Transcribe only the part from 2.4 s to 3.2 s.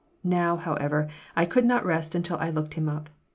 looked him up.